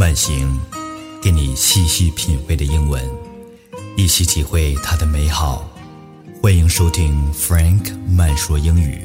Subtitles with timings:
[0.00, 0.60] 慢行，
[1.22, 3.02] 给你细细品味的英文，
[3.96, 5.68] 一起体会它的美好。
[6.42, 9.00] 欢迎收听 Frank 慢说英语。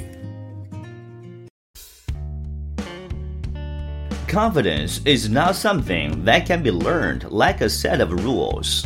[4.28, 8.86] Confidence is not something that can be learned like a set of rules.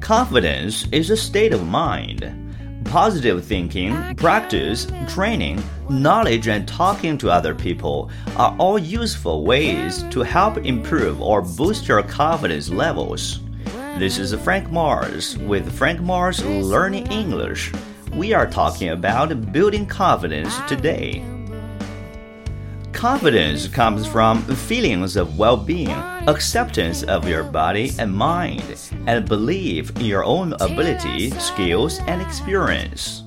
[0.00, 2.30] Confidence is a state of mind.
[2.89, 10.21] Positive thinking, practice, training, knowledge, and talking to other people are all useful ways to
[10.21, 13.41] help improve or boost your confidence levels.
[13.99, 17.71] This is Frank Mars with Frank Mars Learning English.
[18.15, 21.23] We are talking about building confidence today.
[22.91, 25.89] Confidence comes from feelings of well being,
[26.27, 28.63] acceptance of your body and mind,
[29.07, 33.23] and belief in your own ability, skills, and experience.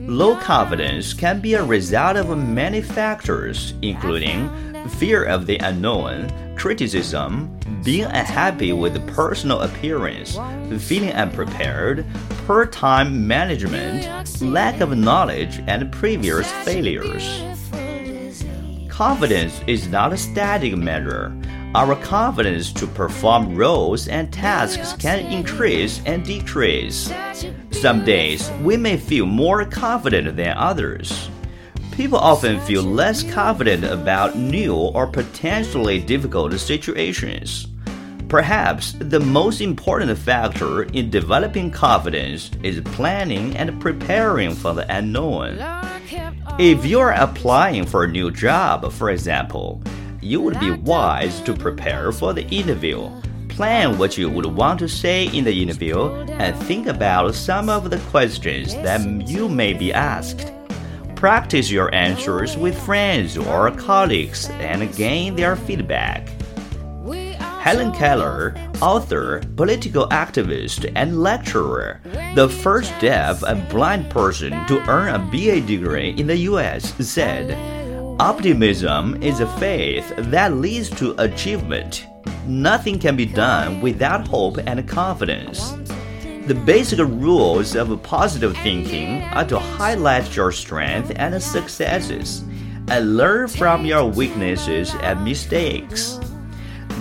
[0.00, 4.50] Low confidence can be a result of many factors, including
[4.98, 7.50] fear of the unknown, criticism,
[7.84, 10.38] being unhappy with personal appearance,
[10.84, 12.04] feeling unprepared,
[12.46, 17.42] poor time management, lack of knowledge, and previous failures.
[18.96, 21.30] Confidence is not a static measure.
[21.74, 27.12] Our confidence to perform roles and tasks can increase and decrease.
[27.72, 31.28] Some days we may feel more confident than others.
[31.92, 37.68] People often feel less confident about new or potentially difficult situations.
[38.30, 45.58] Perhaps the most important factor in developing confidence is planning and preparing for the unknown.
[46.58, 49.82] If you're applying for a new job, for example,
[50.22, 53.10] you would be wise to prepare for the interview.
[53.50, 57.90] Plan what you would want to say in the interview and think about some of
[57.90, 60.50] the questions that you may be asked.
[61.14, 66.35] Practice your answers with friends or colleagues and gain their feedback.
[67.66, 72.00] Helen Keller, author, political activist, and lecturer,
[72.36, 77.50] the first deaf and blind person to earn a BA degree in the US, said,
[78.20, 82.06] Optimism is a faith that leads to achievement.
[82.46, 85.72] Nothing can be done without hope and confidence.
[86.46, 92.44] The basic rules of positive thinking are to highlight your strengths and successes
[92.86, 96.20] and learn from your weaknesses and mistakes.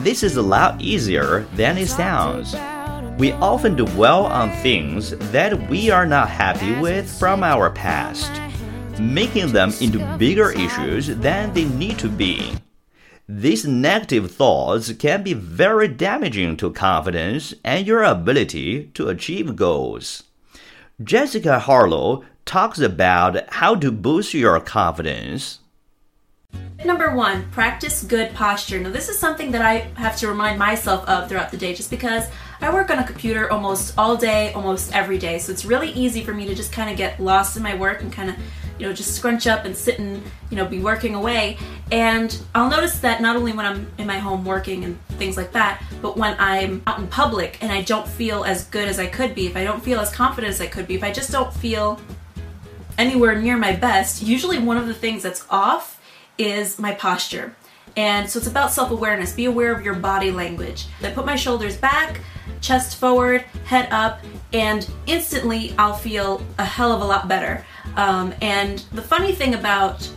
[0.05, 2.53] This is a lot easier than it sounds.
[3.17, 8.31] We often dwell on things that we are not happy with from our past,
[8.99, 12.53] making them into bigger issues than they need to be.
[13.27, 20.21] These negative thoughts can be very damaging to confidence and your ability to achieve goals.
[21.03, 25.61] Jessica Harlow talks about how to boost your confidence.
[26.85, 28.79] Number one, practice good posture.
[28.79, 31.89] Now, this is something that I have to remind myself of throughout the day just
[31.89, 32.29] because
[32.61, 35.39] I work on a computer almost all day, almost every day.
[35.39, 38.01] So it's really easy for me to just kind of get lost in my work
[38.01, 38.35] and kind of,
[38.77, 40.21] you know, just scrunch up and sit and,
[40.51, 41.57] you know, be working away.
[41.91, 45.53] And I'll notice that not only when I'm in my home working and things like
[45.53, 49.07] that, but when I'm out in public and I don't feel as good as I
[49.07, 51.31] could be, if I don't feel as confident as I could be, if I just
[51.31, 51.99] don't feel
[52.99, 55.94] anywhere near my best, usually one of the things that's off
[56.37, 57.55] is my posture.
[57.97, 59.31] And so it's about self awareness.
[59.33, 60.87] Be aware of your body language.
[61.01, 62.19] I put my shoulders back,
[62.61, 64.19] chest forward, head up,
[64.51, 67.65] and instantly I'll feel a hell of a lot better.
[67.95, 70.09] Um, and the funny thing about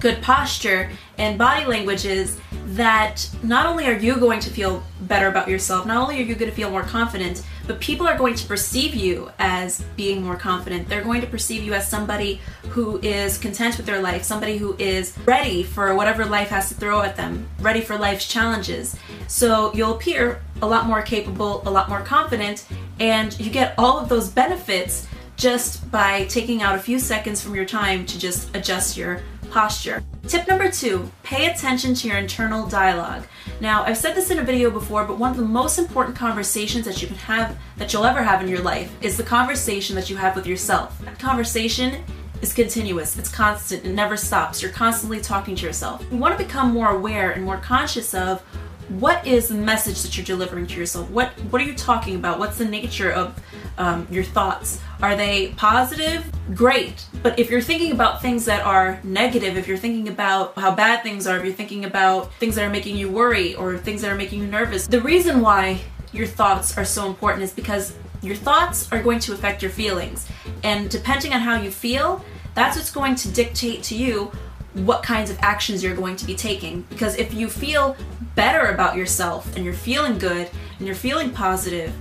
[0.00, 2.38] good posture and body language is
[2.68, 6.34] that not only are you going to feel better about yourself, not only are you
[6.34, 10.36] going to feel more confident, but people are going to perceive you as being more
[10.36, 10.88] confident.
[10.88, 12.40] They're going to perceive you as somebody
[12.70, 16.74] who is content with their life, somebody who is ready for whatever life has to
[16.74, 18.96] throw at them, ready for life's challenges.
[19.28, 22.66] So you'll appear a lot more capable, a lot more confident,
[23.00, 27.54] and you get all of those benefits just by taking out a few seconds from
[27.54, 30.02] your time to just adjust your posture.
[30.28, 33.24] Tip number two, pay attention to your internal dialogue.
[33.62, 36.84] Now, I've said this in a video before, but one of the most important conversations
[36.84, 40.10] that you can have, that you'll ever have in your life, is the conversation that
[40.10, 40.98] you have with yourself.
[41.00, 42.04] That conversation
[42.42, 44.60] is continuous, it's constant, it never stops.
[44.60, 46.04] You're constantly talking to yourself.
[46.10, 48.42] You want to become more aware and more conscious of
[48.90, 51.10] what is the message that you're delivering to yourself?
[51.10, 52.38] What what are you talking about?
[52.38, 53.38] What's the nature of
[53.78, 54.80] um, your thoughts?
[55.00, 56.30] Are they positive?
[56.54, 57.06] Great.
[57.22, 61.02] But if you're thinking about things that are negative, if you're thinking about how bad
[61.02, 64.10] things are, if you're thinking about things that are making you worry or things that
[64.10, 65.80] are making you nervous, the reason why
[66.12, 70.26] your thoughts are so important is because your thoughts are going to affect your feelings.
[70.64, 74.32] And depending on how you feel, that's what's going to dictate to you
[74.74, 76.82] what kinds of actions you're going to be taking.
[76.88, 77.96] Because if you feel
[78.34, 81.92] better about yourself and you're feeling good and you're feeling positive,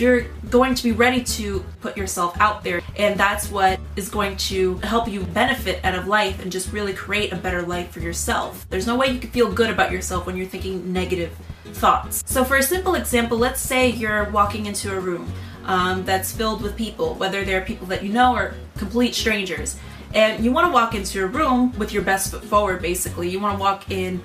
[0.00, 2.80] you're going to be ready to put yourself out there.
[2.96, 6.92] And that's what is going to help you benefit out of life and just really
[6.92, 8.66] create a better life for yourself.
[8.70, 11.32] There's no way you can feel good about yourself when you're thinking negative
[11.72, 12.22] thoughts.
[12.26, 15.32] So, for a simple example, let's say you're walking into a room
[15.64, 19.76] um, that's filled with people, whether they're people that you know or complete strangers.
[20.12, 23.28] And you want to walk into a room with your best foot forward, basically.
[23.28, 24.20] You want to walk in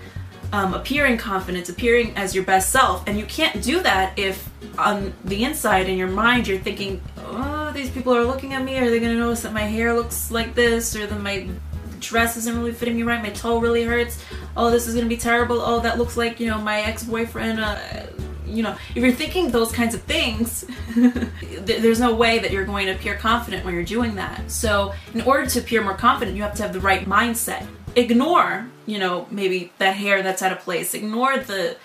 [0.51, 3.03] um, appearing confident, appearing as your best self.
[3.07, 7.71] And you can't do that if on the inside in your mind you're thinking, oh,
[7.73, 8.77] these people are looking at me.
[8.77, 11.47] Are they going to notice that my hair looks like this or that my
[11.99, 13.21] dress isn't really fitting me right?
[13.21, 14.23] My toe really hurts.
[14.55, 15.61] Oh, this is going to be terrible.
[15.61, 17.59] Oh, that looks like, you know, my ex boyfriend.
[17.59, 17.79] Uh,
[18.45, 20.65] you know, if you're thinking those kinds of things,
[21.61, 24.49] there's no way that you're going to appear confident when you're doing that.
[24.51, 27.65] So, in order to appear more confident, you have to have the right mindset.
[27.95, 30.93] Ignore, you know, maybe that hair that's out of place.
[30.93, 31.77] Ignore the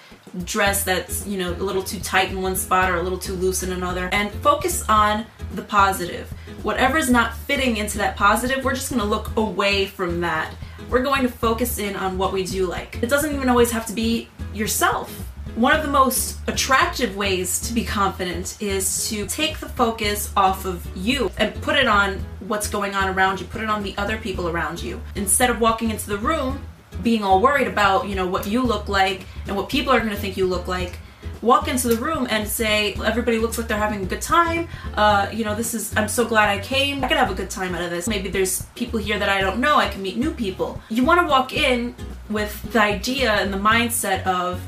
[0.44, 3.34] dress that's, you know, a little too tight in one spot or a little too
[3.34, 6.30] loose in another and focus on the positive.
[6.62, 10.54] Whatever is not fitting into that positive, we're just going to look away from that.
[10.88, 12.98] We're going to focus in on what we do like.
[13.02, 17.74] It doesn't even always have to be yourself one of the most attractive ways to
[17.74, 22.69] be confident is to take the focus off of you and put it on what's
[22.69, 25.00] going on around you, put it on the other people around you.
[25.14, 26.61] Instead of walking into the room
[27.02, 30.11] being all worried about, you know, what you look like and what people are going
[30.11, 30.99] to think you look like,
[31.43, 34.69] walk into the room and say everybody looks like they're having a good time.
[34.94, 37.02] Uh, you know this is i'm so glad i came.
[37.02, 38.06] I could have a good time out of this.
[38.08, 39.76] Maybe there's people here that i don't know.
[39.76, 40.81] I can meet new people.
[40.91, 41.94] You want to walk in
[42.29, 44.61] with the idea and the mindset of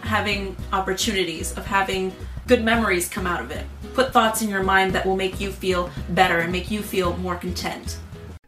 [0.00, 2.12] having opportunities, of having
[2.46, 3.66] good memories come out of it.
[3.94, 7.16] Put thoughts in your mind that will make you feel better and make you feel
[7.18, 7.98] more content.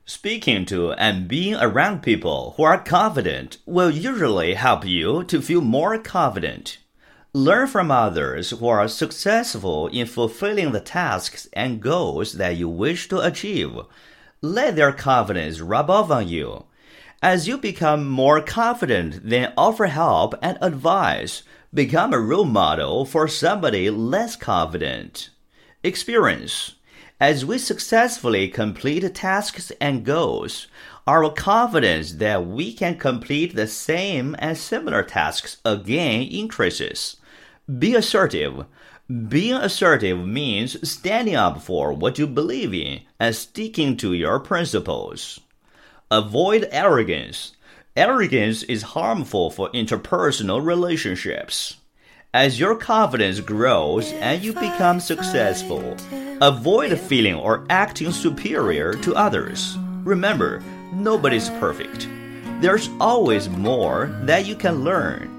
[0.06, 5.62] Speaking to and being around people who are confident will usually help you to feel
[5.62, 6.78] more confident.
[7.32, 13.08] Learn from others who are successful in fulfilling the tasks and goals that you wish
[13.08, 13.72] to achieve.
[14.40, 16.66] Let their confidence rub off on you.
[17.22, 21.42] As you become more confident, then offer help and advice.
[21.74, 25.30] Become a role model for somebody less confident.
[25.82, 26.76] Experience.
[27.20, 30.68] As we successfully complete tasks and goals,
[31.04, 37.16] our confidence that we can complete the same and similar tasks again increases.
[37.66, 38.66] Be assertive.
[39.28, 45.40] Being assertive means standing up for what you believe in and sticking to your principles.
[46.08, 47.56] Avoid arrogance.
[47.96, 51.76] Arrogance is harmful for interpersonal relationships.
[52.32, 55.96] As your confidence grows and you become successful,
[56.40, 59.78] avoid feeling or acting superior to others.
[60.02, 60.60] Remember,
[60.92, 62.08] nobody's perfect.
[62.60, 65.30] There's always more that you can learn.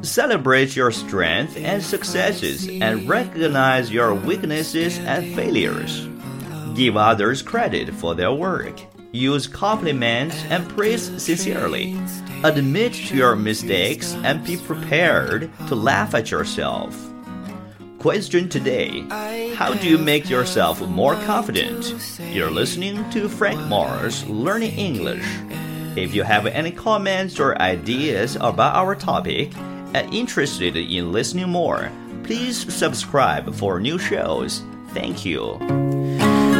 [0.00, 6.08] Celebrate your strengths and successes and recognize your weaknesses and failures.
[6.74, 8.80] Give others credit for their work.
[9.12, 11.98] Use compliments and praise sincerely.
[12.44, 16.94] Admit to your mistakes and be prepared to laugh at yourself.
[17.98, 19.00] Question today
[19.54, 21.94] How do you make yourself more confident?
[22.32, 25.26] You're listening to Frank Mars Learning English.
[25.96, 29.56] If you have any comments or ideas about our topic
[29.94, 31.90] and interested in listening more,
[32.24, 34.62] please subscribe for new shows.
[34.90, 35.58] Thank you.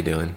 [0.00, 0.34] You doing?